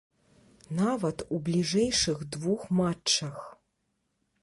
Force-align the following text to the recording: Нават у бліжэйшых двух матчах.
Нават 0.79 1.17
у 1.37 1.41
бліжэйшых 1.49 2.25
двух 2.37 2.61
матчах. 2.83 3.37